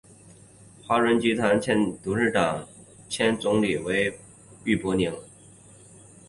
[0.81, 2.67] 华润集团的现任董事长
[3.07, 4.17] 兼总经理为傅
[4.95, 5.13] 育宁。